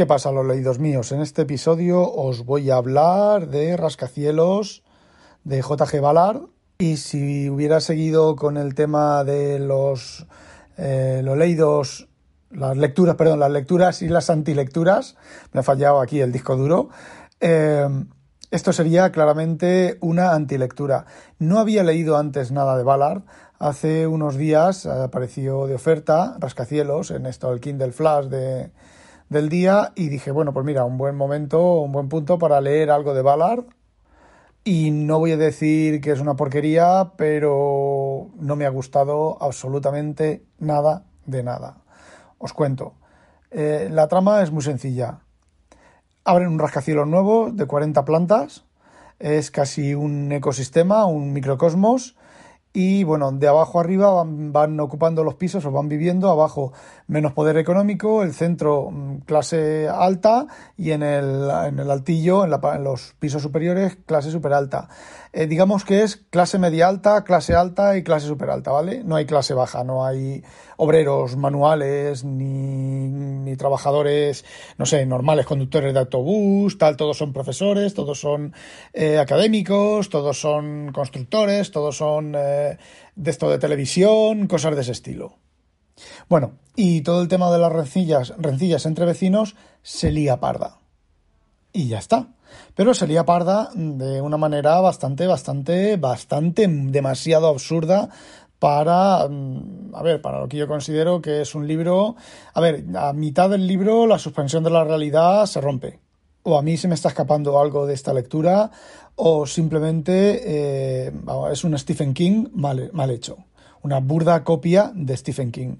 [0.00, 1.12] ¿Qué pasa, los leídos míos?
[1.12, 4.82] En este episodio os voy a hablar de Rascacielos
[5.44, 6.00] de J.G.
[6.00, 6.40] Ballard.
[6.78, 10.26] Y si hubiera seguido con el tema de los,
[10.78, 12.08] eh, los leídos,
[12.50, 15.16] las lecturas, perdón, las lecturas y las antilecturas,
[15.52, 16.88] me ha fallado aquí el disco duro.
[17.38, 17.86] Eh,
[18.50, 21.04] esto sería claramente una antilectura.
[21.38, 23.24] No había leído antes nada de Ballard.
[23.58, 28.70] Hace unos días apareció de oferta Rascacielos en esto, el Kindle Flash de,
[29.30, 32.90] del día y dije, bueno, pues mira, un buen momento, un buen punto para leer
[32.90, 33.64] algo de Ballard.
[34.64, 40.44] Y no voy a decir que es una porquería, pero no me ha gustado absolutamente
[40.58, 41.78] nada de nada.
[42.36, 42.94] Os cuento.
[43.50, 45.20] Eh, la trama es muy sencilla.
[46.24, 48.64] Abren un rascacielos nuevo de 40 plantas.
[49.18, 52.16] Es casi un ecosistema, un microcosmos
[52.72, 56.72] y bueno, de abajo arriba van, ocupando los pisos o van viviendo, abajo
[57.08, 62.52] menos poder económico, el centro mm, clase alta y en el, en el altillo, en,
[62.52, 64.88] en, los pisos superiores, clase super alta.
[65.32, 69.04] Eh, digamos que es clase media alta, clase alta y clase super alta, ¿vale?
[69.04, 70.42] No hay clase baja, no hay
[70.76, 74.44] obreros manuales ni, trabajadores,
[74.78, 78.54] no sé, normales, conductores de autobús, tal, todos son profesores, todos son
[78.92, 82.78] eh, académicos, todos son constructores, todos son eh,
[83.14, 85.36] de esto de televisión, cosas de ese estilo.
[86.28, 90.78] Bueno, y todo el tema de las rencillas, rencillas entre vecinos se lía parda.
[91.72, 92.28] Y ya está.
[92.74, 98.10] Pero se lía parda de una manera bastante, bastante, bastante demasiado absurda
[98.58, 102.16] para, mm, a ver, para lo que yo considero que es un libro,
[102.52, 105.98] a ver, a mitad del libro la suspensión de la realidad se rompe.
[106.42, 108.70] O a mí se me está escapando algo de esta lectura,
[109.16, 110.40] o simplemente
[111.06, 111.12] eh,
[111.52, 113.38] es un Stephen King mal, mal hecho.
[113.82, 115.76] Una burda copia de Stephen King.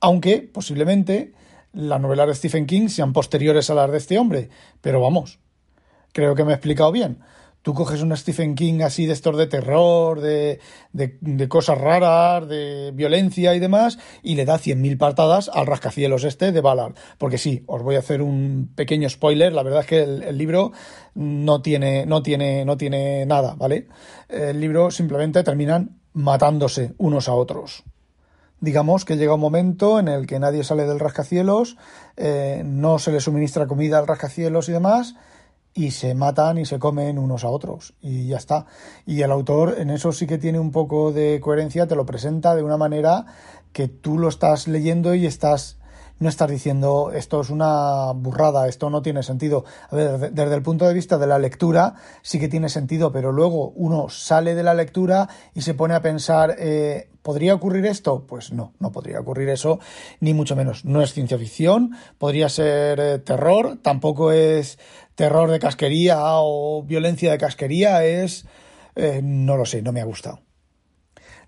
[0.00, 1.32] Aunque, posiblemente,
[1.74, 4.48] las novelas de Stephen King sean posteriores a las de este hombre.
[4.80, 5.38] Pero vamos,
[6.12, 7.18] creo que me he explicado bien.
[7.64, 10.60] Tú coges un Stephen King así de estos de terror, de,
[10.92, 16.52] de, cosas raras, de violencia y demás, y le da 100.000 patadas al rascacielos este
[16.52, 16.92] de Ballard.
[17.16, 20.72] Porque sí, os voy a hacer un pequeño spoiler, la verdad es que el, libro
[21.14, 23.88] no tiene, no, tiene, no tiene nada, ¿vale?
[24.28, 27.82] El libro simplemente terminan matándose unos a otros.
[28.64, 31.76] Digamos que llega un momento en el que nadie sale del rascacielos,
[32.16, 35.16] eh, no se le suministra comida al rascacielos y demás,
[35.74, 38.64] y se matan y se comen unos a otros y ya está.
[39.04, 42.54] Y el autor en eso sí que tiene un poco de coherencia, te lo presenta
[42.54, 43.26] de una manera
[43.74, 45.76] que tú lo estás leyendo y estás
[46.18, 49.64] no estás diciendo esto es una burrada, esto no tiene sentido.
[49.90, 53.32] A ver, desde el punto de vista de la lectura sí que tiene sentido, pero
[53.32, 58.26] luego uno sale de la lectura y se pone a pensar, eh, ¿podría ocurrir esto?
[58.26, 59.80] Pues no, no podría ocurrir eso,
[60.20, 60.84] ni mucho menos.
[60.84, 64.78] No es ciencia ficción, podría ser eh, terror, tampoco es
[65.14, 68.46] terror de casquería o violencia de casquería, es...
[68.96, 70.40] Eh, no lo sé, no me ha gustado.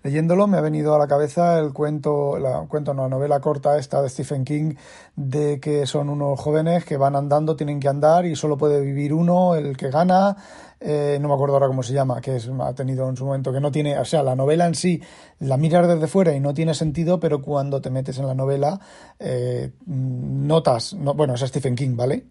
[0.03, 3.77] Leyéndolo me ha venido a la cabeza el cuento, la cuento, no, la novela corta
[3.77, 4.75] esta de Stephen King,
[5.15, 9.13] de que son unos jóvenes que van andando, tienen que andar y solo puede vivir
[9.13, 10.37] uno, el que gana,
[10.79, 13.59] eh, no me acuerdo ahora cómo se llama, que ha tenido en su momento, que
[13.59, 15.01] no tiene, o sea, la novela en sí
[15.39, 18.79] la miras desde fuera y no tiene sentido, pero cuando te metes en la novela
[19.19, 22.25] eh, notas, no, bueno, es Stephen King, ¿vale?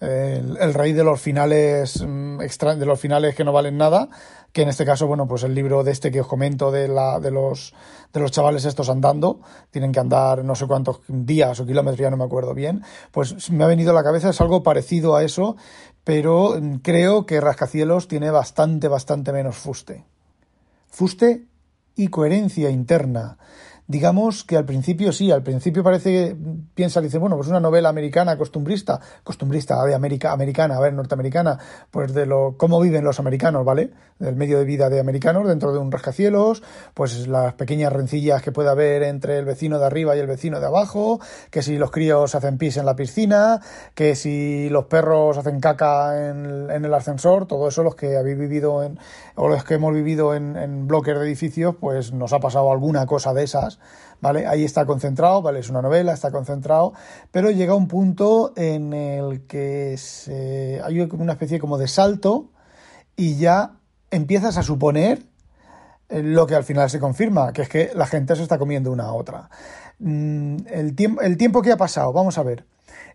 [0.00, 4.08] el, rey de los finales mm, extra, de los finales que no valen nada,
[4.52, 7.20] que en este caso, bueno, pues el libro de este que os comento de la,
[7.20, 7.74] de los
[8.12, 9.40] de los chavales estos andando,
[9.72, 13.50] tienen que andar no sé cuántos días o kilómetros, ya no me acuerdo bien, pues
[13.50, 15.56] me ha venido a la cabeza, es algo parecido a eso,
[16.04, 20.04] pero creo que Rascacielos tiene bastante, bastante menos fuste.
[20.88, 21.46] Fuste
[21.96, 23.38] y coherencia interna
[23.86, 26.36] digamos que al principio sí, al principio parece que
[26.74, 31.58] piensa, dice, bueno, pues una novela americana costumbrista, costumbrista de América, americana, a ver, norteamericana,
[31.90, 33.90] pues de lo cómo viven los americanos, ¿vale?
[34.18, 36.62] Del medio de vida de americanos dentro de un rascacielos,
[36.94, 40.60] pues las pequeñas rencillas que puede haber entre el vecino de arriba y el vecino
[40.60, 41.20] de abajo,
[41.50, 43.60] que si los críos hacen pis en la piscina,
[43.94, 48.82] que si los perros hacen caca en, el ascensor, todo eso los que habéis vivido
[48.82, 48.98] en,
[49.34, 53.04] o los que hemos vivido en, en bloques de edificios, pues nos ha pasado alguna
[53.04, 53.73] cosa de esas
[54.20, 54.46] ¿vale?
[54.46, 55.60] Ahí está concentrado, ¿vale?
[55.60, 56.92] Es una novela, está concentrado,
[57.30, 59.96] pero llega un punto en el que
[60.82, 62.50] hay una especie como de salto
[63.16, 63.72] y ya
[64.10, 65.22] empiezas a suponer
[66.08, 68.90] eh, lo que al final se confirma, que es que la gente se está comiendo
[68.90, 69.50] una a otra.
[69.98, 72.64] Mm, el, tiempo, el tiempo que ha pasado, vamos a ver,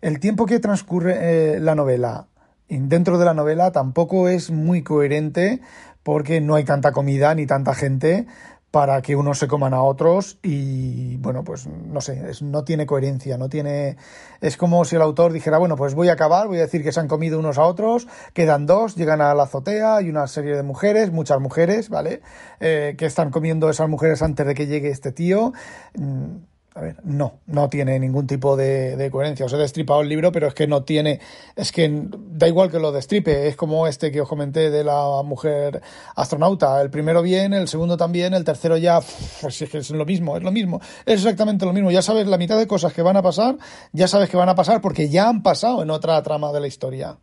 [0.01, 2.27] el tiempo que transcurre eh, la novela
[2.69, 5.61] dentro de la novela tampoco es muy coherente
[6.03, 8.27] porque no hay tanta comida ni tanta gente
[8.71, 13.37] para que unos se coman a otros y bueno, pues no sé, no tiene coherencia,
[13.37, 13.97] no tiene...
[14.41, 16.91] Es como si el autor dijera, bueno, pues voy a acabar, voy a decir que
[16.91, 20.55] se han comido unos a otros, quedan dos, llegan a la azotea, y una serie
[20.55, 22.21] de mujeres, muchas mujeres, ¿vale?
[22.59, 25.53] Eh, que están comiendo esas mujeres antes de que llegue este tío.
[25.95, 26.37] Mm,
[26.79, 29.45] a ver, no, no tiene ningún tipo de, coherencia.
[29.45, 31.19] Os he destripado el libro, pero es que no tiene,
[31.57, 35.21] es que da igual que lo destripe, es como este que os comenté de la
[35.25, 35.81] mujer
[36.15, 36.81] astronauta.
[36.81, 39.01] El primero bien, el segundo también, el tercero ya,
[39.41, 41.91] pues es es lo mismo, es lo mismo, es exactamente lo mismo.
[41.91, 43.57] Ya sabes la mitad de cosas que van a pasar,
[43.91, 46.67] ya sabes que van a pasar porque ya han pasado en otra trama de la
[46.67, 47.17] historia.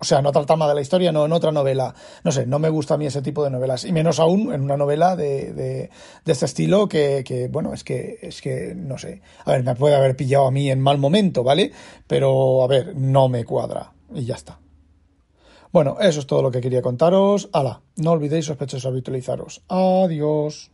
[0.00, 1.94] O sea, en otra trama de la historia, no en otra novela.
[2.24, 3.84] No sé, no me gusta a mí ese tipo de novelas.
[3.84, 5.90] Y menos aún en una novela de, de,
[6.24, 9.20] de este estilo que, que, bueno, es que, es que, no sé.
[9.44, 11.72] A ver, me puede haber pillado a mí en mal momento, ¿vale?
[12.06, 13.92] Pero, a ver, no me cuadra.
[14.14, 14.58] Y ya está.
[15.70, 17.50] Bueno, eso es todo lo que quería contaros.
[17.52, 19.62] Hala, no olvidéis sospechosos habitualizaros.
[19.68, 20.70] Adiós.